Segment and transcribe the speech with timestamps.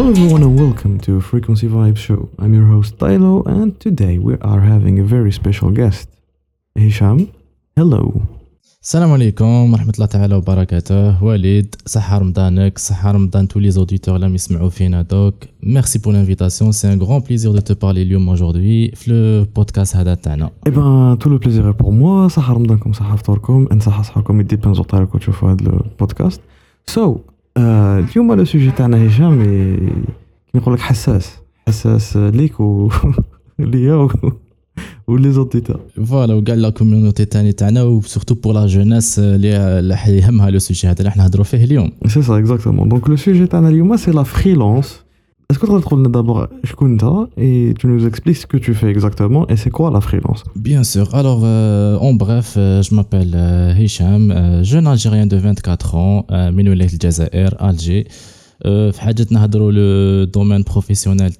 [0.00, 2.30] Hello everyone and welcome to Frequency Vibe Show.
[2.38, 6.08] I'm your host Tylo and today we are having a very special guest.
[6.74, 7.18] Hisham,
[7.76, 8.22] hello.
[8.82, 14.34] السلام عليكم ورحمة الله تعالى وبركاته وليد صحة رمضانك صحة رمضان tous les auditeurs اللي
[14.34, 18.96] يسمعوا فينا دوك merci pour l'invitation c'est un grand plaisir de te parler اليوم aujourd'hui
[18.96, 22.28] في البودكاست هذا تاعنا Eh ben, tout le plaisir est pour moi.
[22.28, 26.40] صحة رمضانكم صحة فطوركم and صحة صحاكم it depends on تشوفوا هذا البودكاست.
[26.90, 27.20] So, آه،
[27.60, 29.44] اليوم لو سوجي تاعنا هشام
[30.52, 31.30] كي نقول لك حساس
[31.68, 32.90] حساس ليك و
[33.58, 34.10] ليا و
[35.08, 35.80] ولي زوديتور.
[36.06, 40.98] فوالا وكاع لا كوميونيتي تاني تاعنا وسورتو بور لا جوناس اللي يهمها لو سوجي هذا
[40.98, 41.92] اللي حنا نهضروا فيه اليوم.
[42.06, 45.00] سي سا اكزاكتومون دونك لو سوجي تاعنا اليوم سي لا فريلانس
[45.50, 49.48] Est-ce que tu vas d'abord Shkunta, et tu nous expliques ce que tu fais exactement
[49.48, 50.44] et c'est quoi la freelance?
[50.54, 51.12] Bien sûr.
[51.12, 56.86] Alors, euh, en bref, euh, je m'appelle euh, Hicham, jeune Algérien de 24 ans, Minoulet
[56.88, 58.06] Jazair, Alger.
[59.72, 61.32] le domaine professionnel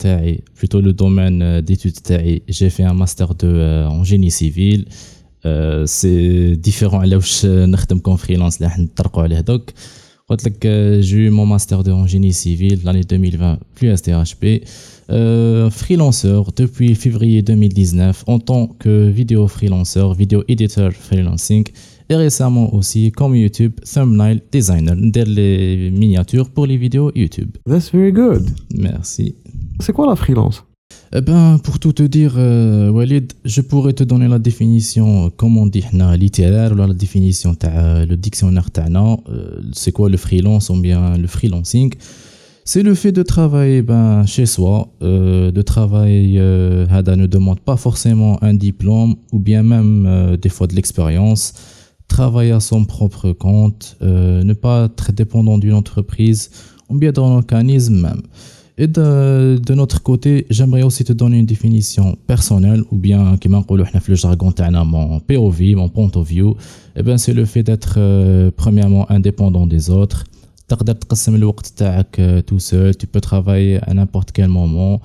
[0.57, 1.95] plutôt le domaine d'études.
[2.49, 4.87] J'ai fait un master de, en génie civil.
[5.85, 8.87] C'est différent à l'âge je comme freelance, là, on
[10.63, 14.65] j'ai eu mon master de en génie civil l'année 2020, plus STHP.
[15.11, 21.65] Euh, freelancer depuis février 2019 en tant que vidéo freelancer, vidéo editor freelancing
[22.09, 27.57] et récemment aussi comme YouTube thumbnail designer, des miniatures pour les vidéos YouTube.
[27.69, 28.51] That's very good.
[28.73, 29.35] Merci.
[29.81, 30.63] C'est quoi la freelance?
[31.13, 35.29] Eh ben, pour tout te dire, euh, Walid, je pourrais te donner la définition, euh,
[35.37, 38.69] comme on dit, na, littéraire, la définition, ta, euh, le dictionnaire,
[39.73, 41.93] c'est quoi le freelance ou bien le freelancing?
[42.65, 48.41] C'est le fait de travailler ben, chez soi, de travail Hada ne demande pas forcément
[48.45, 51.55] un diplôme ou bien même des fois de l'expérience.
[52.07, 56.51] Travailler à son propre compte, ne pas être dépendant d'une entreprise
[56.89, 58.23] ou bien d'un organisme même.
[58.80, 63.60] Et de, de notre côté, j'aimerais aussi te donner une définition personnelle ou bien كما
[63.60, 66.56] نقولوا احنا في le jargon تاعنا mon POV, mon point of view.
[66.98, 70.26] Eh ben c'est le fait d'être euh, premièrement indépendant des autres.
[70.68, 75.00] تقدر تقسم الوقت تاعك euh, tout seul, tu peux travailler à n'importe quel moment.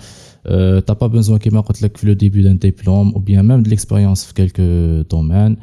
[0.46, 3.62] Euh, t'as pas besoin كما قلت لك في le début d'un diplôme ou bien même
[3.62, 5.56] de l'expérience في quelques domaines.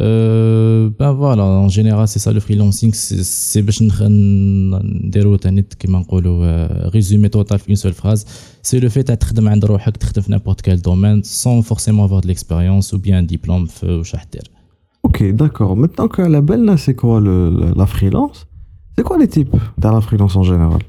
[0.00, 5.62] Euh, ben voilà, en général, c'est ça le freelancing, c'est c'est باش نخ- نديرو تاني
[5.62, 8.24] كيما نقولوا résumé total في une seule phrase,
[8.62, 12.20] c'est le fait تاع تخدم عند روحك تخدم في n'importe quel domaine sans forcément avoir
[12.20, 14.42] de l'expérience ou bien un diplôme في واش راح دير.
[15.08, 15.76] Ok, d'accord.
[15.76, 18.38] Maintenant que la belle, là, c'est quoi le, la, la freelance
[18.94, 20.80] C'est quoi les types de la freelance en général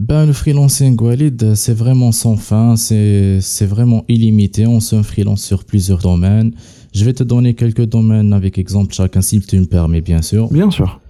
[0.00, 4.66] ben, le freelancing, Walid, c'est vraiment sans fin, c'est vraiment illimité.
[4.66, 6.52] On se freelance sur plusieurs domaines.
[6.92, 10.48] Je vais te donner quelques domaines avec exemple chacun, si tu me permets, bien sûr.
[10.48, 11.00] Bien sûr.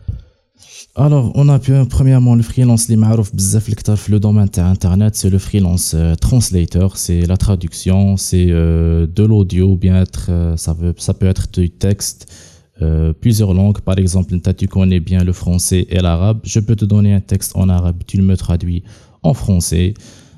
[0.97, 5.39] Alors, on a pu, euh, premièrement, le freelance, les marouf le domaine internet, c'est le
[5.39, 10.94] freelance euh, translator, c'est la traduction, c'est euh, de l'audio, bien être, euh, ça, veut,
[10.97, 12.33] ça peut être du texte,
[12.82, 13.82] euh, plusieurs langues.
[13.82, 16.40] Par exemple, toi, tu connais bien le français et l'arabe.
[16.44, 18.84] Je peux te donner un texte en arabe, tu le me traduis
[19.24, 19.94] en français.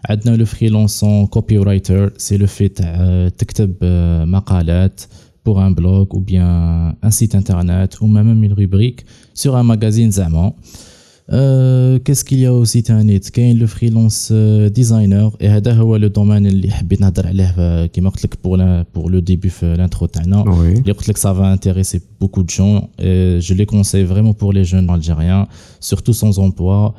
[0.10, 5.02] عندنا le freelance en copywriter, c'est le fait تاع تكتب euh, مقالات
[5.44, 10.12] pour un blog ou bien un site internet ou même une rubrique sur un magazine
[10.12, 10.54] زعما.
[11.30, 15.98] Euh, Qu'est-ce qu'il y a aussi تاني كاين le freelance euh, designer et هذا هو
[16.00, 19.50] le domaine اللي حبيت نهضر عليه euh, كيما قلت لك pour la- pour le début
[19.50, 20.80] في l'intro تاعنا Oui.
[20.80, 24.54] اللي قلت لك ça va intéresser beaucoup de gens et je les conseille vraiment pour
[24.54, 25.48] les jeunes algériens
[25.80, 26.94] surtout sans emploi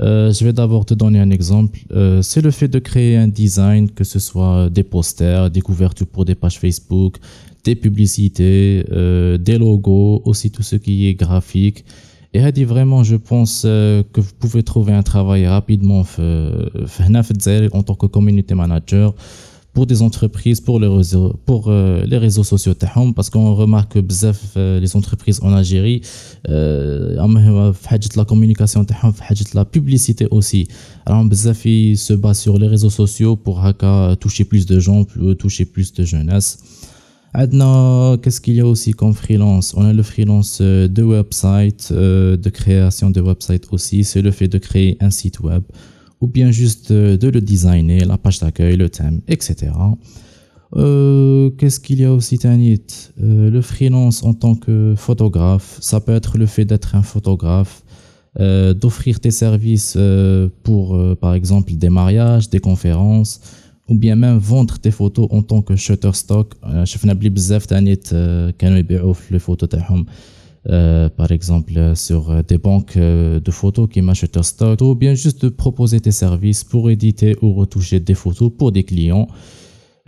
[0.00, 1.76] Euh, je vais d'abord te donner un exemple.
[1.80, 6.10] Euh, c'est le fait de créer un design, que ce soit des posters, des couvertures
[6.14, 7.12] pour des pages Facebook,
[7.66, 11.78] des publicités, euh, des logos, aussi tout ce qui est graphique.
[12.33, 16.65] Et elle dit vraiment, je pense euh, que vous pouvez trouver un travail rapidement euh,
[16.75, 19.13] euh, en tant que community manager
[19.71, 22.75] pour des entreprises, pour les réseaux, pour les réseaux sociaux
[23.15, 26.01] parce qu'on remarque que les entreprises en Algérie,
[26.47, 27.15] euh,
[28.15, 28.85] la communication
[29.55, 30.67] la publicité aussi.
[31.07, 33.63] Alors bzaf se base sur les réseaux sociaux pour
[34.19, 35.05] toucher plus de gens,
[35.39, 36.59] toucher plus de jeunesse.
[37.35, 39.73] Adna, qu'est-ce qu'il y a aussi comme freelance?
[39.75, 44.03] On a le freelance euh, de website, euh, de création de website aussi.
[44.03, 45.63] C'est le fait de créer un site web
[46.21, 49.71] ou bien juste euh, de le designer, la page d'accueil, le thème, etc.
[50.75, 52.81] Qu'est-ce qu'il y a aussi, Tanit?
[53.17, 57.83] Le freelance en tant que photographe, ça peut être le fait d'être un photographe,
[58.39, 59.95] d'offrir tes services
[60.63, 63.39] pour, par exemple, des mariages, des conférences
[63.88, 66.54] ou bien même vendre tes photos en tant que shutterstock.
[66.64, 70.06] Euh, شفنا بلي بزاف تانيت آه، كانوا يبيعوا في les photos تاعهم
[70.70, 75.14] euh, par exemple euh, sur euh, des banques de photos qui m'a Shutterstock, ou bien
[75.14, 79.28] juste de proposer tes services pour éditer ou retoucher des photos pour des clients.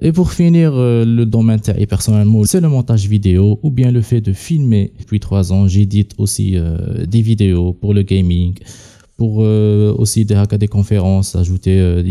[0.02, 4.32] Et pour finir, le domaine personnellement, c'est le montage vidéo ou bien le fait de
[4.32, 4.94] filmer.
[4.98, 6.56] Depuis trois ans, j'édite aussi
[7.06, 8.54] des vidéos pour le gaming,
[9.17, 12.03] pour aussi des, des conférences, ajouter,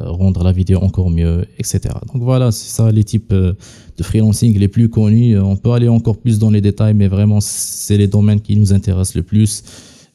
[0.00, 1.80] rendre la vidéo encore mieux, etc.
[2.12, 5.38] Donc voilà, c'est ça les types de freelancing les plus connus.
[5.38, 8.72] On peut aller encore plus dans les détails, mais vraiment, c'est les domaines qui nous
[8.72, 9.62] intéressent le plus.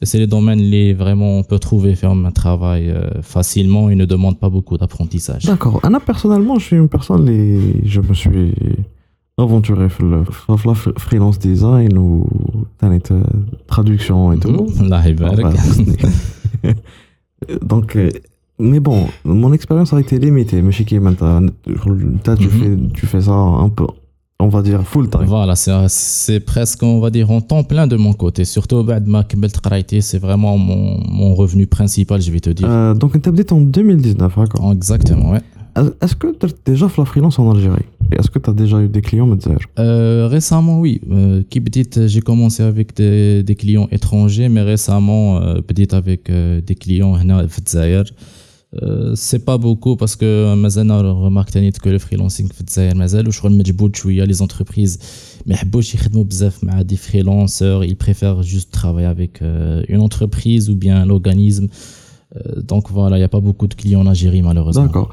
[0.04, 4.04] C'est les domaines les vraiment on peut trouver faire un travail euh, facilement et ne
[4.04, 5.44] demande pas beaucoup d'apprentissage.
[5.44, 5.78] D'accord.
[5.84, 8.52] Anna personnellement, je suis une personne les je me suis
[9.38, 9.88] aventuré
[10.48, 12.26] dans le freelance design ou
[12.82, 13.00] les
[13.66, 14.66] traduction et tout.
[17.62, 18.10] Donc euh,
[18.58, 20.62] mais bon, mon expérience a été limitée.
[20.62, 20.70] Mais
[21.00, 23.86] maintenant, tu, fais, tu fais ça un peu,
[24.38, 25.24] on va dire, full time.
[25.24, 28.44] Voilà, c'est presque, on va dire, en temps plein de mon côté.
[28.44, 28.86] Surtout,
[30.00, 32.68] c'est vraiment mon, mon revenu principal, je vais te dire.
[32.70, 35.42] Euh, donc, tu as en 2019, d'accord Exactement, ouais.
[35.76, 37.84] Est-ce que tu as déjà fait la freelance en Algérie?
[38.18, 39.28] Est-ce que tu as déjà eu des clients
[39.78, 41.00] euh, Récemment, oui.
[41.10, 41.62] Euh, qui
[41.96, 47.48] euh, j'ai commencé avec des, clients étrangers, mais récemment, euh, peut-être avec des clients à
[47.48, 48.02] Fidzayer.
[49.14, 53.50] C'est pas beaucoup parce que mazal remarque que le freelancing Fidzayer mazal ou je crois
[53.50, 53.54] que
[54.24, 54.98] les entreprises
[55.44, 55.68] mais ils
[56.82, 61.68] des freelancers, ils préfèrent juste travailler avec une entreprise ou bien un organisme.
[62.57, 64.85] donc voilà, il n'y a pas beaucoup de clients en Algérie malheureusement.
[64.85, 65.09] D'accord.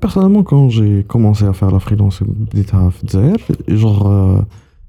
[0.00, 2.22] personnellement, quand j'ai commencé à faire la freelance
[3.68, 4.44] genre,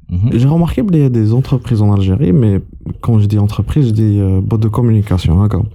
[0.10, 0.30] mhm.
[0.34, 2.62] j'ai remarqué qu'il y a des entreprises en Algérie, mais
[3.02, 5.42] quand je dis entreprise, je dis boîte de communication.
[5.42, 5.66] D'accord.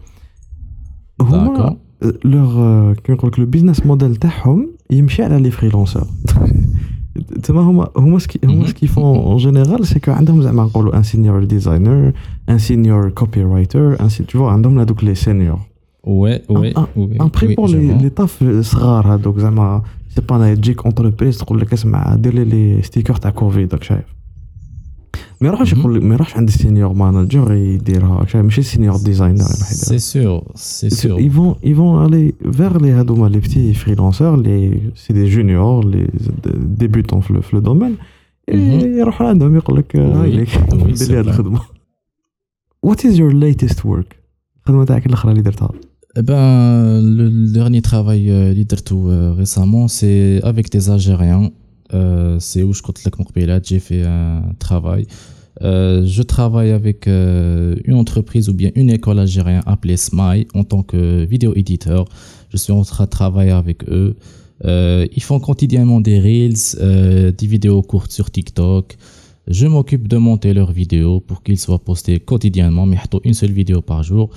[1.19, 1.77] D'accord
[2.25, 2.95] leur
[3.39, 6.07] le business model تاعهم يمشي على les freelancers
[7.43, 11.47] تما هما هما ce qu'ils font en général c'est que عندهم زعما نقولوا un senior
[11.47, 12.13] designer
[12.49, 15.61] un senior copywriter un tu vois عندهم هذوك les seniors
[16.05, 16.73] ouais ouais
[17.25, 19.83] un prix pour les les taf صغار هذوك زعما
[20.15, 23.83] سي با انا تجيك اونتربريز تقول لك اسمع دير لي لي ستيكر تاع كوفيد راك
[23.83, 24.05] شايف
[25.41, 30.91] ما يروحش يقول ما يروحش عند السينيور مانجر يديرها ماشي السينيور ديزاينر سي سور سي
[30.91, 35.27] سور ils vont ils vont aller vers les هذوما les petits freelancers les c'est des
[35.27, 36.07] juniors les
[36.85, 37.97] débutants في le domaine
[38.55, 41.61] يروح عندهم يقول لك هاي ليك دير لي هذه الخدمه
[42.87, 44.17] What is your latest work
[44.61, 45.71] الخدمه تاعك الاخرى اللي درتها
[46.18, 48.54] Eh ben, le dernier travail euh,
[49.34, 51.52] récemment, c'est avec des Algériens.
[51.94, 55.08] Euh, c'est où je compte la j'ai fait un travail.
[55.62, 60.64] Euh, je travaille avec euh, une entreprise ou bien une école algérienne appelée SMI en
[60.64, 62.06] tant que vidéo éditeur.
[62.50, 64.16] Je suis en train de travailler avec eux.
[64.64, 68.98] ils font quotidiennement des reels, des vidéos courtes sur TikTok.
[69.48, 73.82] Je m'occupe de monter leurs vidéos pour qu'ils soient postés quotidiennement, mais une seule vidéo
[73.82, 74.30] par jour.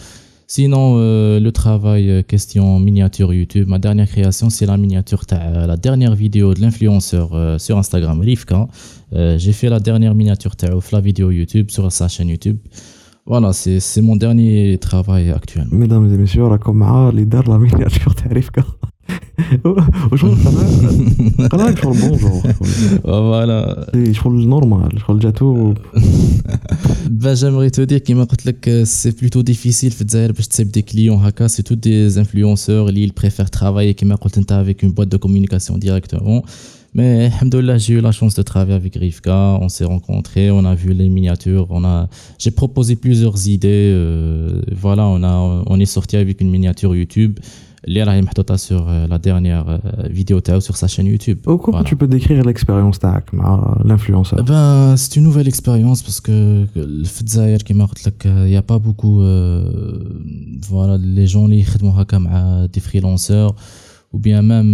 [0.56, 5.78] Sinon, euh, le travail euh, question miniature YouTube, ma dernière création, c'est la miniature, la
[5.78, 8.68] dernière vidéo de l'influenceur euh, sur Instagram, Rivka.
[9.38, 12.58] J'ai fait la dernière miniature de la vidéo YouTube sur sa chaîne YouTube.
[13.26, 15.68] Voilà, c'est mon dernier travail actuel.
[15.72, 18.64] Mesdames et messieurs, on a comme la miniature de Rivka.
[21.52, 22.54] قناة شغل بونجور
[23.04, 25.74] فوالا شغل نورمال شغل جاتو
[27.11, 28.01] Ben, j'aimerais te dire
[28.61, 33.95] que c'est plutôt difficile de des clients haka c'est tous des influenceurs ils préfèrent travailler
[34.51, 36.43] avec une boîte de communication directement.
[36.95, 37.31] Mais
[37.77, 41.09] j'ai eu la chance de travailler avec Rivka on s'est rencontrés on a vu les
[41.09, 46.41] miniatures on a j'ai proposé plusieurs idées euh, voilà on a on est sorti avec
[46.41, 47.39] une miniature YouTube
[47.89, 48.25] les rails
[48.57, 49.79] sur euh, la dernière euh,
[50.09, 51.39] vidéo sur sa chaîne YouTube.
[51.45, 53.33] Comment tu peux décrire l'expérience TAC,
[53.85, 54.39] l'influenceur?
[54.41, 57.87] Eh ben, C'est une nouvelle expérience parce que le Fidzaïr, qui m'a
[58.27, 59.23] euh, il n'y a pas beaucoup.
[59.23, 59.99] Euh,
[60.69, 63.55] voilà, les gens qui travaillent des freelancers
[64.13, 64.73] ou bien même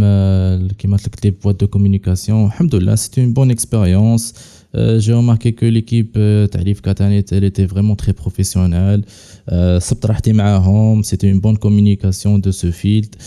[0.79, 2.51] qui euh, les boîtes de communication.
[2.51, 4.33] Alhamdoulilah, c'est une bonne expérience.
[4.75, 9.05] Euh, j'ai remarqué que l'équipe euh, Tarif Katanet, elle était vraiment très professionnelle.
[9.53, 9.79] Euh,
[11.03, 13.19] c'était une bonne communication de ce filtre.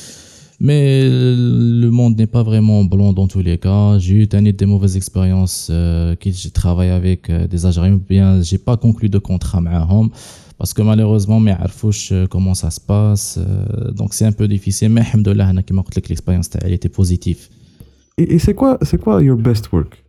[0.60, 4.00] Mais le monde n'est pas vraiment blanc dans tous les cas.
[4.00, 4.28] J'ai eu
[4.58, 8.00] des mauvaises expériences euh, j'ai travaillé avec des Algériens.
[8.10, 10.10] Bien, j'ai pas conclu de contrat avec
[10.58, 13.40] parce que malheureusement, mais Arfouch, comment ça se passe.
[13.96, 14.90] donc c'est un peu difficile.
[14.90, 15.46] Mais alhamdoulilah,
[16.10, 17.50] l'expérience elle était positive.
[18.18, 20.07] Et, et c'est quoi, c'est quoi your best work?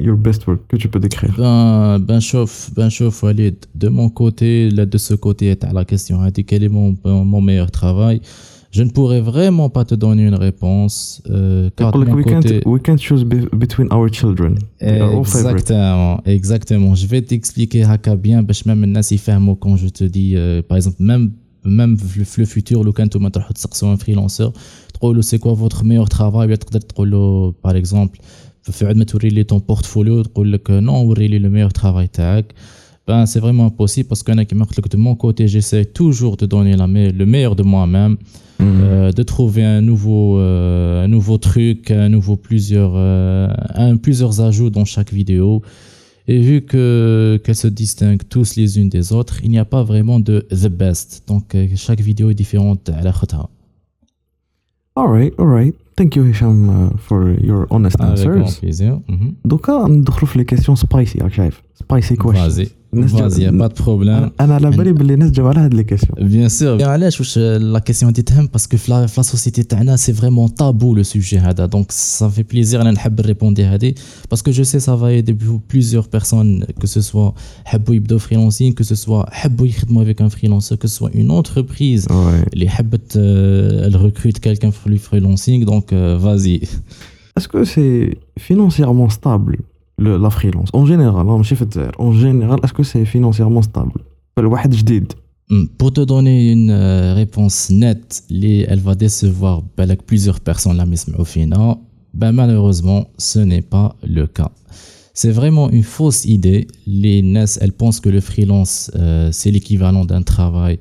[0.00, 3.56] your best work que tu peux décrire Ben, ben, chauffe, ben chauffe, Walid.
[3.74, 7.40] De mon côté, là, de ce côté, à la question, hein, quel est mon, mon
[7.40, 8.20] meilleur travail?
[8.72, 11.20] Je ne pourrais vraiment pas te donner une réponse.
[11.28, 12.24] Euh, car like we,
[12.64, 14.58] we can't choose between our children.
[14.80, 16.94] Exactement, exactement.
[16.94, 20.36] Je vais t'expliquer, Haka, bien, ben, parce que même Nassi Fermo, quand je te dis,
[20.36, 21.32] euh, par exemple, même
[21.64, 21.96] même
[22.36, 24.48] le futur, le canto un freelancer,
[25.22, 26.54] c'est quoi votre meilleur travail,
[27.62, 28.18] par exemple,
[28.63, 32.07] في عند ما توري لي ton portfolio تقول لك non وري لي le meilleur travail
[32.13, 32.53] تاعك
[33.07, 36.45] ben c'est vraiment impossible parce que كما قلت لك de mon côté j'essaie toujours de
[36.45, 38.17] donner la me- le meilleur de moi-même
[38.61, 43.49] euh, de trouver un nouveau, euh, un nouveau truc, un nouveau plusieurs, euh,
[43.87, 45.61] un, plusieurs ajouts dans chaque vidéo.
[46.31, 49.83] Et vu que qu'elles se distinguent tous les unes des autres, il n'y a pas
[49.91, 51.09] vraiment de the best.
[51.27, 53.13] Donc euh, chaque vidéo est différente à la
[54.95, 55.01] khota.
[55.01, 58.93] alright alright thank you Hicham uh, for your honest Avec grand answers plaisir.
[59.09, 59.33] Mhm.
[59.45, 63.67] دوكا ندخلوا في لي كيسيون سبايسي راك شايف سبايسي كويشن Vas-y, vas-y, y a pas
[63.69, 64.31] de problème.
[64.41, 66.83] انا على بالي باللي الناس تجاوب على هاد لي كيسيون Bien sûr.
[66.87, 67.39] علاش واش
[67.73, 70.95] la question دي تهم parce que في la, في la société تاعنا c'est vraiment tabou
[70.95, 73.93] le sujet هذا donc ça fait plaisir انا نحب نريبوندي هذه
[74.33, 75.35] parce que je sais ça va aider
[75.73, 77.33] plusieurs personnes que ce soit
[77.65, 81.31] حبوا يبداو freelancing que ce soit حبوا يخدموا avec un freelancer que ce soit une
[81.31, 82.53] entreprise Ouais.
[82.53, 86.61] اللي حبت euh, elle recrute quelqu'un pour le freelancing donc euh, vas-y
[87.37, 87.49] Est-ce
[90.00, 91.42] le, la freelance En général, hein,
[91.98, 93.92] en général, est-ce que c'est financièrement stable?
[95.50, 100.86] Hmm, pour te donner une euh, réponse nette, elle va décevoir bah, plusieurs personnes la
[100.86, 101.76] mise au final.
[102.14, 104.50] Ben malheureusement, ce n'est pas le cas.
[105.12, 106.66] C'est vraiment une fausse idée.
[106.86, 110.78] Les NES, elles pensent que le freelance, euh, c'est l'équivalent d'un travail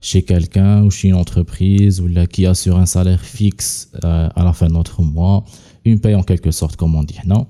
[0.00, 4.44] chez quelqu'un ou chez une entreprise ou là, qui assure un salaire fixe euh, à
[4.44, 5.44] la fin de notre mois,
[5.84, 7.18] une paye en quelque sorte, comme on dit.
[7.26, 7.46] Non,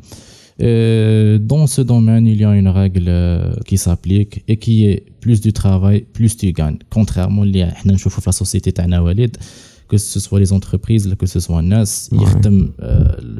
[0.61, 5.03] Euh, dans ce domaine, il y a une règle euh, qui s'applique et qui est
[5.19, 6.77] plus du travail, plus tu gagnes.
[6.89, 9.37] Contrairement à احنا نشوفوا في la société تاعنا وليد
[9.93, 12.21] que ce soit les entreprises que ce soit الناس Ouais.
[12.23, 12.85] يخدم euh,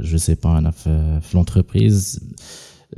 [0.03, 2.19] je sais pas انا في, في l'entreprise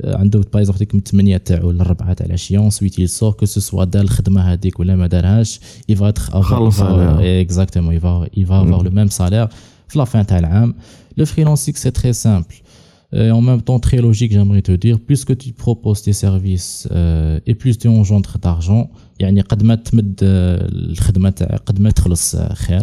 [0.00, 3.46] آه، عنده باغ اكزومبل ديك من 8 تاعو للربعه تاع العشيه ensuite il sort que
[3.46, 5.60] ce soit دار الخدمه هذيك ولا ما دارهاش
[5.92, 7.44] il va être avoir خلص il va- عليها.
[7.44, 8.86] exactement il va il va avoir Mhm.
[8.86, 9.48] le même salaire
[9.88, 10.74] في la fin تاع العام
[11.20, 12.54] le freelancing c'est très simple
[13.12, 16.88] et en même temps très logique j'aimerais te dire plus que tu proposes tes services
[16.92, 21.90] euh, et plus tu engendres d'argent يعني قد ما تمد آه، الخدمه تاعك قد ما
[21.90, 22.82] تخلص آه، خير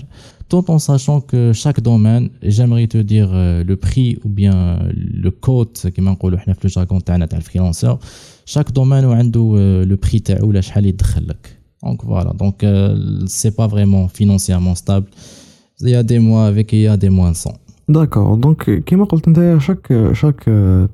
[0.49, 5.31] tout en sachant que chaque domaine j'aimerais te dire euh, le prix ou bien le
[5.31, 7.97] code كما نقولوا احنا في الجارغون تاعنا تاع الفريلانسر
[8.45, 13.25] chaque domaine وعنده euh, le prix تاعو ولا شحال يدخل لك donc voilà donc euh,
[13.27, 15.07] c'est pas vraiment financièrement stable
[15.81, 17.55] il y a des mois avec et il y a des mois sans
[17.92, 20.44] داكور دونك كيما قلت انت شاك شاك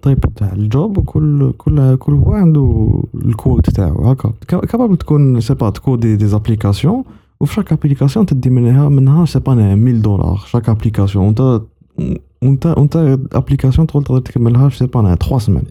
[0.02, 4.10] طيب تاع الجوب كل كل كل هو عنده الكود تاعو.
[4.10, 7.04] هكا كابابل تكون سي با تكودي دي زابليكاسيون
[7.40, 10.36] وفي شاك ابليكاسيون تدي منها منها سي با 1000 دولار.
[10.46, 11.60] شاك ابليكاسيون وانت
[12.42, 15.62] وانت وانت ابليكاسيون تقول تقدر تكملها في سي با 3 سمان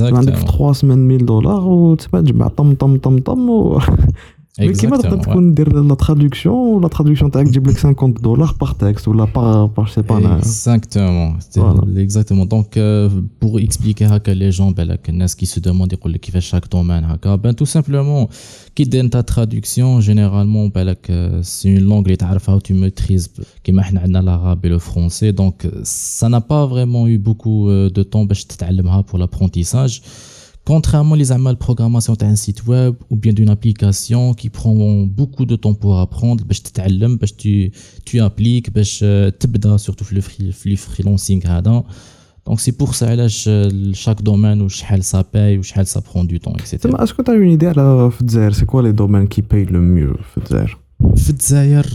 [0.00, 3.78] عندك في exactement 3 سمان 1000 دولار وتبقى تجمع طم طم طم طم و
[4.58, 7.28] Mais qui m'a la traduction traduction
[7.76, 9.88] 50 dollars par texte ou la par, par
[10.38, 11.34] exactement.
[11.96, 12.46] Exactement.
[12.46, 13.08] Donc euh,
[13.40, 14.96] pour expliquer à les gens ben
[15.34, 18.28] qui se demandent qui fait chaque domaine hein, ben tout simplement
[18.76, 20.94] qui donne ta traduction généralement ben
[21.42, 22.08] c'est une langue
[22.58, 23.32] que tu maîtrises
[23.64, 23.72] qui
[24.22, 25.32] l'arabe et le français.
[25.32, 30.02] Donc ça n'a pas vraiment eu beaucoup euh, de temps ben, pour l'apprentissage.
[30.64, 35.44] Contrairement les amas de programmation d'un site web ou bien d'une application qui prend beaucoup
[35.44, 41.42] de temps pour apprendre, bah, tu, bah, tu appliques, bah, euh, tu surtout le freelancing.
[42.46, 46.54] Donc c'est pour ça que chaque domaine, où ça paye, où ça prend du temps,
[46.58, 46.78] etc.
[47.00, 48.10] Est-ce que tu as une idée à la
[48.52, 50.14] C'est quoi les domaines qui payent le mieux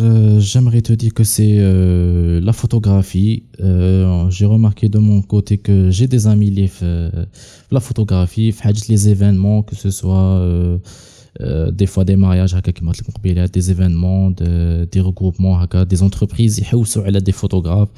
[0.02, 3.44] euh, j'aimerais te dire que c'est euh, la photographie.
[3.60, 7.26] Euh, j'ai remarqué de mon côté que j'ai des amis liés à
[7.72, 8.54] la photographie,
[8.88, 10.42] les événements, que ce soit
[11.72, 12.56] des fois des mariages,
[13.52, 16.62] des événements, de, des regroupements, des entreprises,
[17.24, 17.90] des photographes.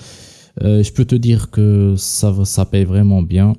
[0.62, 3.56] je peux te dire que ça, ça paye vraiment bien.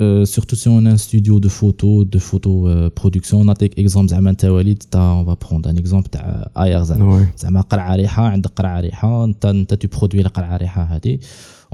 [0.00, 3.54] Euh, surtout si on a un studio de photo de photo euh, production on a
[3.54, 7.26] des exemples زعما انت وليد تاع on va prendre un exemple تاع اير زعما وي
[7.38, 11.18] زعما قرعه ريحه عندك قرعه ريحه انت انت tu produis القرعه ريحه هذه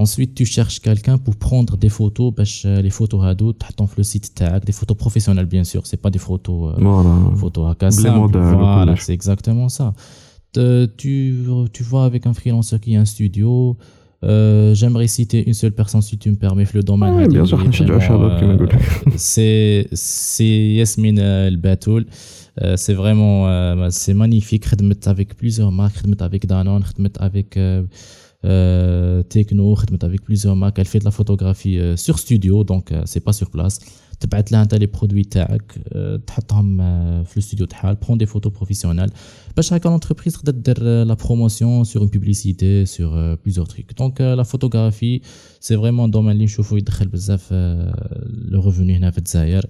[0.01, 4.03] ensuite tu cherches quelqu'un pour prendre des photos باش euh, les photos هادو تحطهم في
[4.03, 7.59] le site تاعك des photos professionnelles bien sûr c'est pas des photos euh, فوالا photos
[7.59, 8.29] هكا Blé simples.
[8.29, 9.01] modèle, voilà وكلش.
[9.07, 9.93] c'est exactement ça
[10.57, 11.15] Te- tu
[11.77, 13.77] tu vois avec un freelancer qui a un studio
[14.24, 17.14] euh, j'aimerais citer une seule personne, si tu me permets, le domaine.
[17.14, 18.68] Oui, bien sûr, euh,
[19.16, 19.88] C'est
[20.40, 22.06] Yasmin El Batoul.
[22.62, 24.66] Euh, c'est vraiment c'est magnifique.
[25.06, 26.84] avec plusieurs marques, avec Danone,
[27.20, 27.58] avec
[29.29, 30.79] Techno, خدمت avec plusieurs marques.
[30.79, 33.79] Elle fait de la photographie euh, sur studio, donc euh, c'est pas sur place.
[34.21, 38.51] تبعت لها انت لي برودوي تاعك آه، تحطهم آه، في الاستوديو تاعها prend des photos
[38.51, 39.13] professionnelles
[39.57, 43.97] باش هكا l'entreprise تقدر دير آه، la promotion sur une publicité sur euh, plusieurs trucs
[44.03, 45.21] donc euh, la photographie
[45.61, 47.53] c'est vraiment un domaine اللي نشوفو يدخل بزاف
[48.49, 49.67] لو ريفوني هنا في الجزائر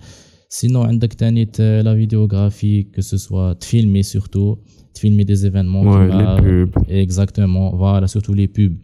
[0.49, 4.57] سينو عندك تاني ت- la vidéographie que ce soit تفيلمي surtout
[4.95, 6.83] تفيلمي des événements Ouais, كيما- les pubs.
[6.89, 8.77] Exactement, voilà, surtout les pubs.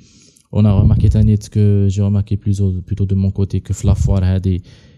[0.52, 4.24] On a remarqué Tanit que j'ai remarqué plutôt, plutôt de mon côté que la foire
[4.32, 4.56] Hadi,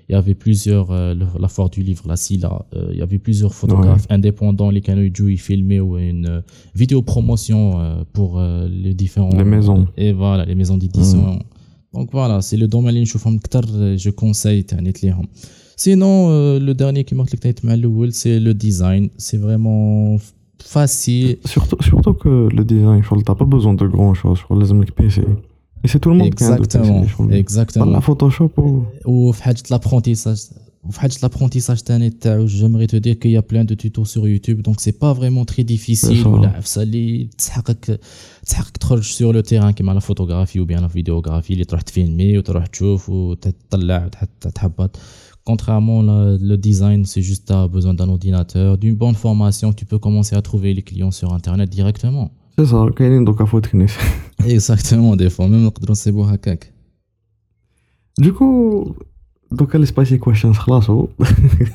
[0.09, 3.05] il y avait plusieurs, euh, le- la foire du livre, la SILA, euh, il y
[3.09, 6.41] avait plusieurs photographes indépendants, les canaux du ils filmaient ou une euh,
[6.81, 7.81] vidéo promotion euh,
[8.17, 8.43] pour euh,
[8.85, 9.35] les différents.
[9.43, 9.83] Les maisons.
[10.05, 11.23] Et voilà, les maisons d'édition.
[11.97, 13.65] Donc voilà, c'est le domaine اللي نشوفهم أكتر,
[13.97, 15.29] je conseille Tanit ليهم.
[15.78, 17.24] Sinon, euh, le dernier qui m'a
[18.12, 19.10] c'est le design.
[19.18, 20.18] C'est vraiment
[20.60, 21.38] facile.
[21.46, 24.40] Surtout, surtout que le design, tu n'as pas besoin de grand chose.
[24.48, 25.22] Tu as le PC.
[25.84, 26.80] Et c'est tout le monde qui a un PC.
[27.32, 27.86] Exactement.
[27.86, 28.86] Par la Photoshop ou.
[29.06, 29.32] Euh, ou
[29.70, 30.40] l'apprentissage.
[31.22, 31.80] L'apprentissage,
[32.46, 35.44] j'aimerais te dire qu'il y a plein de tutos sur YouTube, donc c'est pas vraiment
[35.44, 36.16] très difficile.
[36.16, 36.24] Tu
[39.04, 42.60] sur le terrain, comme la photographie ou bien la vidéographie, tu vas filmer, tu vas
[42.60, 42.96] voir, tu vas
[45.51, 46.19] Contrairement le,
[46.51, 50.35] le design, c'est juste tu as besoin d'un ordinateur, d'une bonne formation, tu peux commencer
[50.41, 52.29] à trouver les clients sur internet directement.
[52.59, 53.93] C'est ça, كاينين دوكا فوت كنيس.
[54.43, 56.73] Exactement, des fois même نقدروا نصيبوا هكاك.
[58.23, 58.93] Du coup,
[59.53, 61.09] دوكا لي سبايسي كويشنز خلاصو.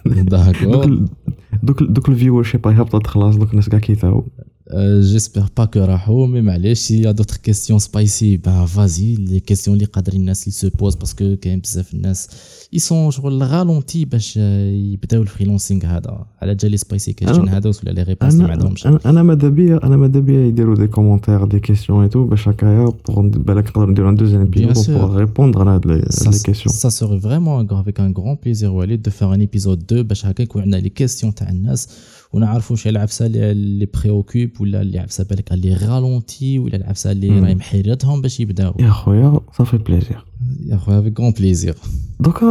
[0.05, 0.85] دوك D'accord.
[0.85, 1.07] ال-
[1.63, 4.23] دوك ال- دوك الفيور شي با هبطت خلاص دوك الناس كاع كيتاو.
[4.71, 9.15] Euh, J'espère pas que راحوا mais معليش s'il y a d'autres questions spicy ben vas-y
[9.29, 12.27] les questions اللي قادرين الناس اللي se posent parce que كاين بزاف الناس
[12.75, 17.49] ils sont شغل ralentis باش آه، يبداو الفريلانسينغ هذا على جال لي سبايسي كيشن أنا-
[17.51, 20.45] هذا ولا لي ريبونس اللي ما انا عندهمش انا انا ماذا بيا انا ماذا بيا
[20.45, 24.51] يديروا دي كومونتير دي كيسيون اي تو باش هكايا بوغ بالك نقدر نديرو ان دوزيام
[24.51, 24.89] Bien ايبيزود sûr.
[24.99, 26.75] بوغ ريبوندر على هاد لي ça, لي كيسيون.
[26.75, 30.25] ça serait vraiment un- avec un grand plaisir Walid de faire un épisode 2 باش
[30.25, 31.89] هكا يكون عندنا لي كيسيون تاع الناس
[32.32, 37.40] ونعرفوا شي العفسه اللي اللي بريوكوب ولا اللي عفسه بالك اللي رالونتي ولا العفسه اللي.
[37.40, 38.74] راهي محيرتهم باش يبداو.
[38.80, 40.24] يا خويا صافي بليزير.
[40.66, 41.74] يا خويا avec grand plaisir.
[42.20, 42.46] دوكا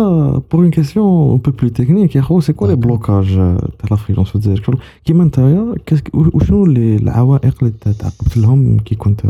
[0.51, 4.09] بور اون كيسيون peu plus technique يا خو سي كوا لي بلوكاج تاع لا في
[4.09, 5.75] الجزائر شغل كيما نتايا
[6.13, 9.21] وشنو العوائق اللي تعقبت لهم كي كنت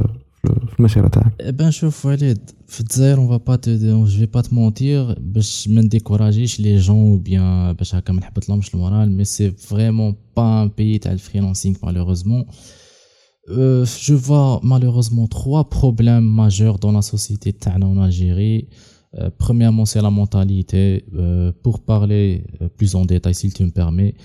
[0.43, 3.71] في في المسيره تاعك Eh ben, شوف وليد في الجزائر on va pas te
[4.11, 8.21] je vais pas te mentir باش ما نديكوراجيش لي جون ou bien باش هكا ما
[8.21, 12.45] نحبط لهمش المورال mais c'est vraiment pas un pays تاع الفريلانسينغ malheureusement
[13.49, 18.69] Euh, je vois malheureusement trois problèmes majeurs dans la société تاعنا en Algérie.
[19.20, 21.04] Euh, premièrement, c'est la mentalité.
[21.18, 24.16] Euh, pour parler euh, plus en détail, si tu me permets,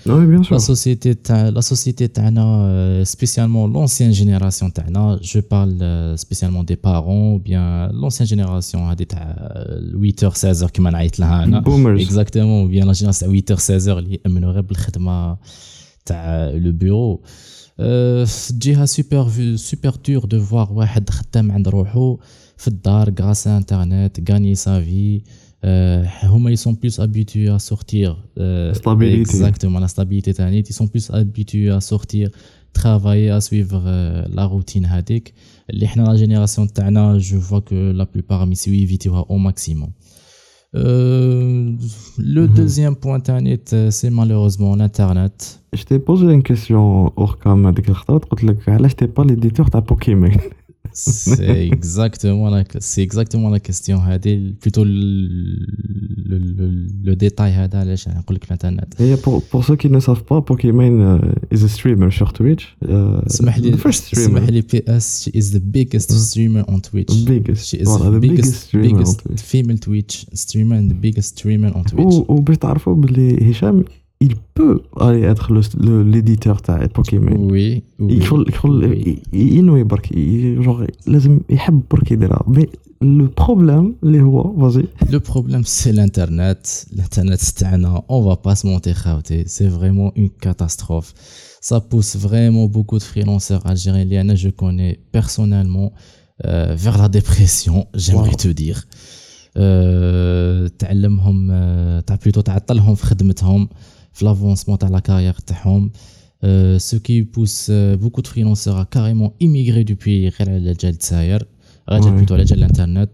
[0.53, 8.27] la société, tana, spécialement l'ancienne génération tana, je parle spécialement des parents ou bien l'ancienne
[8.27, 10.91] génération, 8h, 16h, qui m'a
[11.61, 11.99] Boomers.
[11.99, 15.37] Exactement, ou bien la génération 8h, 16h, qui m'a
[16.09, 17.21] le bureau.
[17.78, 22.18] تاع لو بيرو أه، تجيها سوبر سوبر دور دو فوار واحد خدام عند روحو
[22.56, 25.22] في الدار غراس انترنت غاني سا في
[25.64, 29.20] هما ils sont plus habitués à sortir euh, Stabilité.
[29.20, 32.30] exactement la stabilité تاعني ils sont plus habitués à sortir
[32.72, 35.32] travailler à suivre euh, la routine هذيك
[35.70, 39.92] اللي حنا لا جينيراسيون تاعنا جو فوا كو لا بلوبار ميسيو يفيتيوها او ماكسيموم
[40.75, 41.71] Euh,
[42.17, 42.53] le mhm.
[42.53, 45.61] deuxième point, internet, euh, c'est malheureusement l'Internet.
[45.73, 50.31] Je t'ai posé une question, Orkam, avec l'Artat, tu n'es pas l'éditeur de Pokémon.
[50.96, 55.56] C'est exactement la, c'est exactement la question هذه plutôt le,
[56.28, 60.00] le, le, le détail هذا علاش نقول لك الانترنت هي pour, pour ceux qui ne
[60.00, 62.88] savent pas Pokimane uh, is a streamer sur Twitch uh,
[63.26, 66.80] اسمح لي the first اسمح streamer لي بي اس she is the biggest streamer on
[66.90, 69.78] Twitch the biggest she is voilà, the the biggest biggest streamer on biggest Twitch female
[69.86, 73.84] Twitch streamer and the biggest streamer on Twitch و- وباش تعرفوا بلي هشام
[74.24, 79.08] il peut aller être le- le- l'éditeur تاع Pokimane oui oui يدخل يدخل oui.
[79.08, 82.66] ي- ينوي برك ي- جونغ لازم يحب برك يديرها مي
[83.02, 86.86] لو بروبليم اللي هو فازي Le problème, c'est l'Internet.
[86.96, 88.04] L'Internet, c'est un an.
[88.08, 89.44] On va pas se mentir, خاوتي.
[89.44, 91.12] C'est vraiment une catastrophe.
[91.70, 94.04] Ça pousse vraiment beaucoup de freelanceurs algériens.
[94.10, 95.88] Liana, je connais personnellement
[96.44, 98.44] euh, vers la dépression, j'aimerais Wow.
[98.44, 98.78] te dire.
[99.56, 103.72] Euh, تعلمهم euh, تاع plutôt تعطلهم في خدمتهم في
[104.22, 105.90] l'avancement تاع la carrière تاعهم
[106.44, 110.90] Euh, ce qui pousse euh, beaucoup de freelanceurs à carrément immigrer depuis غير على جال
[110.90, 111.46] الجزائر
[111.88, 113.10] راجع بلوتو على جال الانترنت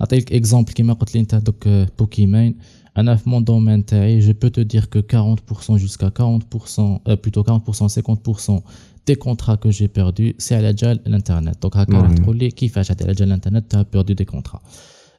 [0.00, 2.54] نعطيك اكزومبل كيما قلت لي انت دوك بوكيمان
[2.96, 7.88] انا في مون دومين تاعي جو بو تو دير كو 40% jusqu'à 40% plutôt 40%
[7.88, 8.62] 50%
[9.06, 12.90] des contrats que j'ai perdus c'est على جال الانترنت دونك هكا راح تقول لي كيفاش
[12.90, 14.62] على جال الانترنت tu as perdu des contrats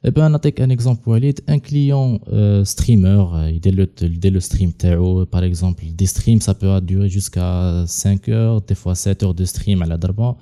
[0.07, 4.29] Eh ben, on un exemple, Walid, un client euh, streamer, euh, il dès le, dès
[4.29, 8.93] le stream théo, par exemple, des streams, ça peut durer jusqu'à 5 heures, des fois
[8.93, 10.37] 7 heures de stream à la darba.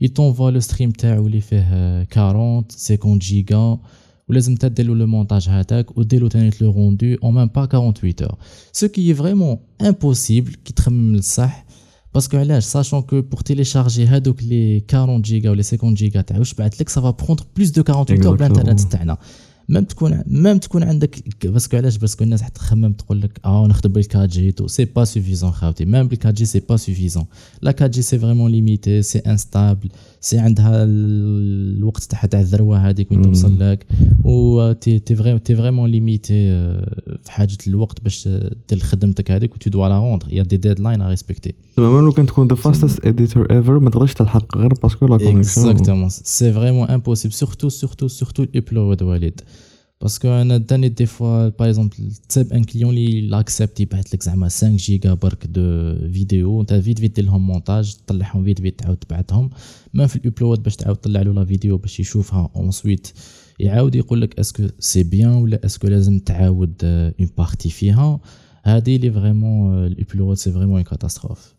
[0.00, 3.78] Il t'envoie le stream théo, il fait euh, 40, 50 gigas.
[4.28, 8.36] Ou les dès le montage hatak ou dès le rendu en même pas 48 heures.
[8.72, 11.50] Ce qui est vraiment impossible, qui te le sah,
[12.12, 14.06] parce que sachant que pour télécharger
[14.40, 19.18] les 40 Go ou les 50 Go, ça va prendre plus de 48 heures pour.
[19.68, 23.92] ميم تكون ميم تكون عندك باسكو علاش؟ باسكو الناس حتى تخمم تقول لك آه نخدم
[23.92, 25.84] بال 4 جي تو سي با سوفيزون خاوتي.
[25.84, 27.24] ميم بال 4 جي سي با سوفيزون
[27.62, 29.88] لا 4 جي سي فريمون ليميتي سي انستابل
[30.20, 33.86] سي عندها الوقت تاعها تاع الذروة هذيك وين توصل لك.
[34.24, 36.50] و تي تي فريمون تي فريمون ليميتي
[37.24, 38.28] في حاجة الوقت باش
[38.68, 42.12] دير خدمتك هذيك و تو دوا لا روندر يا دي ديدلاين ا ريسبكتي تماما لو
[42.12, 46.52] كان تكون ذا فاستست اديتور ايفر ما تقدرش تلحق غير باسكو لا كونيكسيون اكزاكتومون سي
[46.52, 49.40] فريمون امبوسيبل سورتو سورتو سورتو الابلود وليد
[50.01, 54.49] باسكو انا داني دي فوا باغ اكزومبل تصيب ان كليون اللي لاكسبت يبعث لك زعما
[54.49, 58.97] 5 جيجا برك دو فيديو انت فيت فيت دير لهم مونتاج تطلعهم فيت فيت تعاود
[58.97, 59.49] تبعثهم
[59.93, 63.07] ما في الابلود باش تعاود تطلع له لا فيديو باش يشوفها اون سويت
[63.59, 68.19] يعاود يقول لك اسكو سي بيان ولا اسكو لازم تعاود اون بارتي فيها
[68.63, 71.55] هذه اللي فريمون الابلود سي فريمون اون كاتاستروف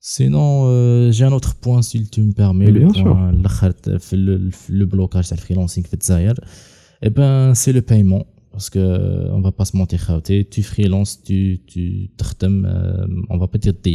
[0.00, 2.66] سينون جي ان اوتر بوان سي تو مبيرمي
[3.30, 4.16] الاخر في
[4.68, 6.44] لو بلوكاج تاع الفريلانسينغ في الجزائر
[7.05, 8.25] eh ben, c'est le paiement.
[8.51, 12.11] Parce que on va pas se mentir, tu freelance, tu, tu
[12.43, 13.89] euh, on va pas dire que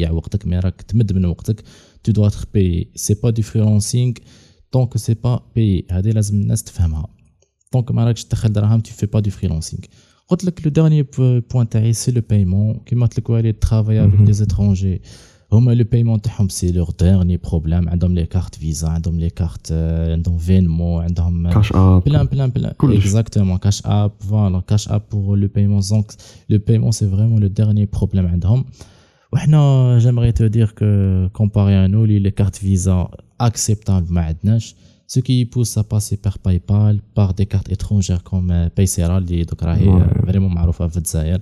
[2.03, 2.90] tu dois être payé.
[2.97, 4.18] C'est pas du freelancing
[4.73, 5.87] tant que c'est pas payé.
[7.71, 7.92] Tant que
[8.83, 9.81] tu fais pas du freelancing.
[10.31, 12.75] Le dernier point, c'est le paiement.
[12.85, 14.27] Qui m'a travailler avec mhm.
[14.27, 15.03] des étrangers
[15.52, 19.72] هما لو بيمون تاعهم سي لور ديرني بروبليم عندهم لي كارت فيزا عندهم لي كارت
[20.12, 25.38] عندهم فينمو عندهم كاش اب بلان بلان بلان اكزاكتومون كاش اب فوالا كاش اب بور
[25.38, 26.12] لو بيمون دونك
[26.50, 28.65] لو بيمون سي فريمون لو ديرني بروبليم عندهم
[29.34, 33.08] وحنا جيمري تو دير كو كومباري ا نو لي لي كارت فيزا
[33.41, 34.76] اكسبتابل ما عندناش
[35.13, 39.63] ce qui pousse à passer par PayPal, par des cartes étrangères comme Paysera اللي دوك
[39.63, 41.41] راهي فريمون معروفه في الجزائر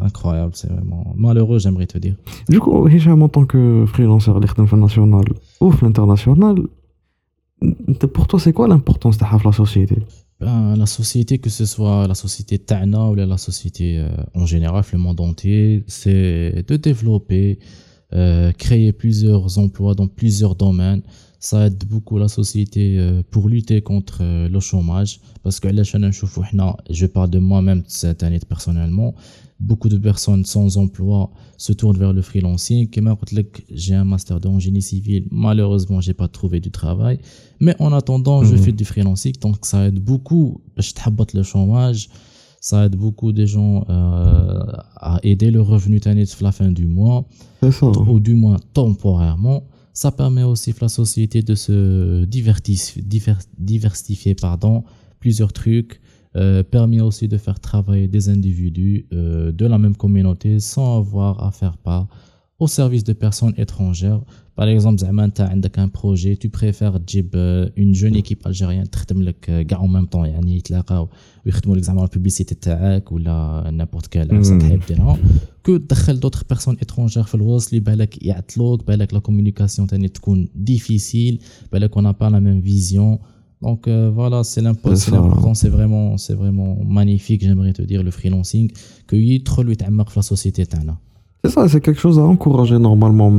[0.00, 2.16] incroyable, c'est vraiment malheureux, j'aimerais te dire.
[2.48, 5.24] Du coup, Hicham, en tant que freelanceur à national
[5.60, 6.56] ou l'international,
[8.12, 9.96] pour toi, c'est quoi l'importance de la société?
[10.40, 14.84] Ben, La société, que ce soit la société Tana ou la société euh, en général,
[14.92, 17.58] le monde entier, c'est de développer,
[18.12, 21.02] euh, créer plusieurs emplois dans plusieurs domaines.
[21.38, 25.20] Ça aide beaucoup la société euh, pour lutter contre le chômage.
[25.42, 29.14] Parce que là, je parle de moi-même cette année personnellement
[29.62, 32.88] beaucoup de personnes sans emploi se tournent vers le freelancing.
[33.70, 35.26] J'ai un master en génie civil.
[35.30, 37.18] Malheureusement, j'ai pas trouvé du travail.
[37.60, 38.62] Mais en attendant, je mhm.
[38.62, 39.34] fais du freelancing.
[39.40, 40.60] Donc, ça aide beaucoup.
[40.76, 40.92] Je
[41.34, 42.08] le chômage.
[42.60, 44.60] Ça aide beaucoup des gens euh,
[44.96, 47.26] à aider le revenu à la fin du mois.
[47.62, 49.64] Ou du moins temporairement.
[49.94, 54.84] Ça permet aussi à la société de se diversifier, pardon,
[55.20, 56.00] plusieurs trucs
[56.35, 61.43] euh, permet aussi de faire travailler des individus euh, de la même communauté sans avoir
[61.43, 62.07] à faire part
[62.59, 64.21] au service de personnes étrangères.
[64.55, 66.99] Par exemple, tu as un projet, tu préfères
[67.35, 71.09] euh, une jeune équipe algérienne qui en même temps يعني يتلاقاو
[71.45, 75.17] ويخدموا لك زعما la publicité تاعك ولا n'importe quelle عفسه تحب ديرها
[75.63, 80.47] كو تدخل d'autres personnes étrangères في الوسط اللي بالك يعطلوك بالك la communication تاني تكون
[80.69, 81.37] difficile
[81.71, 83.19] بالك on n'a pas la même vision
[83.62, 88.70] donc euh, voilà, c'est l'important, c'est vraiment, c'est vraiment magnifique, j'aimerais te dire, le freelancing,
[89.06, 89.76] que trop lui
[90.16, 90.64] la société.
[91.44, 93.30] C'est ça, c'est quelque chose à encourager normalement,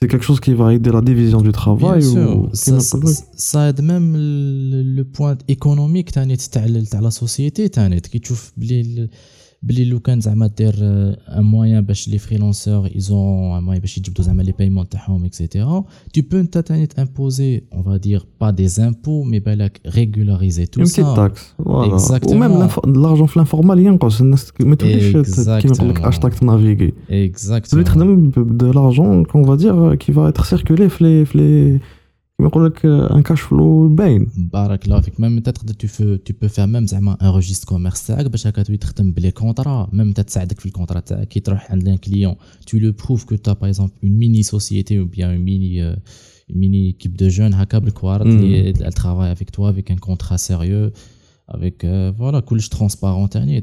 [0.00, 2.06] c'est quelque chose qui va aider la division du travail.
[2.06, 2.78] Ou, ça,
[3.34, 7.68] ça, aide même le, point économique de la société.
[7.68, 8.20] Qui
[9.63, 14.23] بلي لو كان زعما دير ان موان باش لي فريلانسور ايزون ان موان باش يجبدوا
[14.25, 15.83] زعما لي بايمون تاعهم اكسيتيرا
[16.17, 20.77] tu peux انت تاني تامبوزي on va dire pas des impôts mais بالك régulariser tout
[20.79, 22.31] اون ça بتيت تاكس فوالا Exactement.
[22.31, 26.05] وميم لارجون في الانفورمال ينقص الناس ما توليش ت- كيما نقول لك Exactement.
[26.07, 31.03] اشتاك تنافيغي تولي exactement تخدم دو لارجون كون فا دير كي فا اتر سيركولي في
[31.03, 31.79] لي في لي
[32.38, 36.48] كيما نقول لك ان كاش فلو باين بارك الله فيك ميم انت تقدر تو بو
[36.48, 40.60] فير ميم زعما ان ريجيستر كوميرس تاعك باش هكا تخدم بلي كونطرا ميم انت تساعدك
[40.60, 42.34] في الكونطرا تاعك كي تروح عند ان كليون
[42.66, 45.96] تو لو بروف كو تا باغ اكزومبل اون ميني سوسيتي أو بيان اون ميني
[46.54, 48.28] ميني كيب دو جون هكا بالكوارت Mm.
[48.28, 48.72] اللي
[49.34, 50.90] avec toi avec un contrat sérieux
[51.54, 53.62] avec euh, voilà كلش ترونسبارون تاني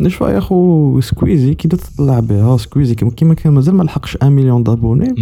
[0.00, 4.62] نشوف يا خو سكويزي كي تطلع بها سكويزي كيما- كان مازال ما لحقش 1 مليون
[4.62, 5.14] دابوني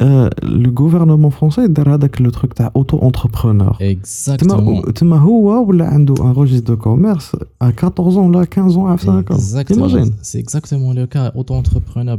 [0.00, 1.84] euh, le gouvernement français il a
[2.18, 3.76] le truc t'as auto-entrepreneur.
[3.78, 4.82] Exactement.
[4.92, 5.20] Tu m'as
[6.20, 9.34] un registre de commerce à 14 ans, là, 15 ans, à 5 ans.
[9.36, 9.88] Exactement.
[10.22, 11.30] C'est exactement le cas.
[11.36, 12.18] Auto-entrepreneur,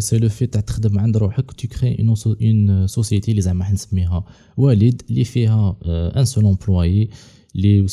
[0.00, 0.46] c'est le fait
[1.46, 3.48] que tu crées une, une euh, société, les
[4.56, 7.10] Walid, les fait euh, un seul employé.
[7.54, 7.84] Les,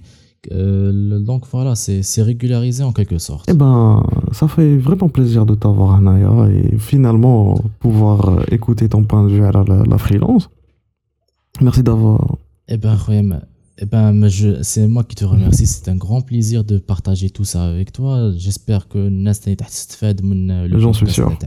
[0.51, 3.45] euh, donc voilà, c'est régularisé en quelque sorte.
[3.49, 9.03] Eh ben, ça fait vraiment plaisir de t'avoir, Anaya, et finalement pouvoir euh, écouter ton
[9.03, 10.49] point de vue à la, freelance.
[11.61, 12.37] Merci d'avoir.
[12.67, 12.97] Eh ben,
[13.77, 14.29] eh ben
[14.61, 15.67] c'est moi qui te remercie.
[15.67, 18.31] C'est un grand plaisir de partager tout ça avec toi.
[18.35, 21.37] J'espère que euh, le J'en suis sûr.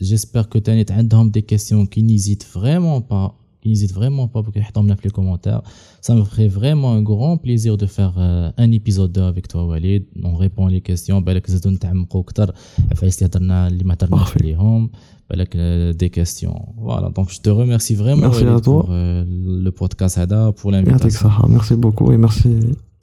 [0.00, 4.57] J'espère que tu as des questions qui n'hésitent vraiment pas qui n'hésitent vraiment pas pour
[4.57, 5.61] يحطهم لنا في les commentaires.
[6.07, 9.65] Ça me ferait vraiment un grand plaisir de faire euh, un épisode 2 avec toi
[9.65, 10.03] Walid.
[10.23, 11.19] On répond les questions.
[11.23, 12.53] بالك زادو نتعمقوا اكثر
[12.91, 14.41] عفايس اللي هضرنا اللي ما هضرناش Parfait.
[14.41, 14.89] عليهم.
[15.29, 16.59] بالك euh, des questions.
[16.87, 17.09] Voilà.
[17.17, 18.81] Donc je te remercie vraiment Merci à Walid, toi.
[18.83, 19.25] pour euh,
[19.65, 21.05] le podcast هذا pour يعطيك l'invitation.
[21.05, 21.47] الصحة.
[21.47, 22.49] Merci beaucoup et merci,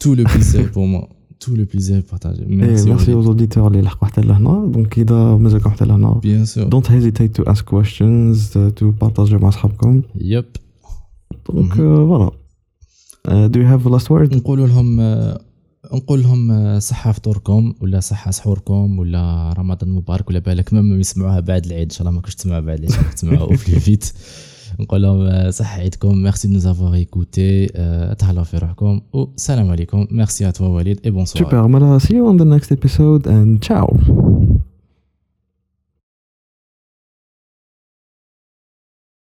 [0.02, 1.08] Tout le plaisir pour moi.
[1.43, 2.41] Tout le plaisir partagé.
[2.43, 2.87] et Merci.
[2.89, 3.17] merci Walid.
[3.17, 4.71] aux auditeurs اللي لحقوا حتى لهنا.
[4.75, 6.69] Donc إذا مازالكم حتى لهنا Bien sûr.
[6.69, 10.01] don't hesitate to ask questions, uh, to partager مع أصحابكم.
[10.17, 10.45] Yep.
[11.53, 11.79] Donc Mhm.
[11.79, 12.31] euh, voilà.
[13.27, 14.35] Uh, do you have a last word?
[14.35, 15.41] نقول لهم آه،
[15.93, 21.39] نقول لهم آه، صحة فطوركم ولا صحة سحوركم ولا رمضان مبارك ولا بالك ميم يسمعوها
[21.39, 24.13] بعد العيد إن شاء الله ما كنتش تسمعوها بعد العيد تسمعوها في فيت
[24.80, 27.66] نقول لهم آه، صحة عيدكم ميرسي دو نوفوار ايكوتي
[28.18, 31.68] تهلاو في روحكم والسلام عليكم ميرسي ا توا وليد اي بونسوار Super.
[31.72, 34.19] Mala, see you on the next episode and ciao.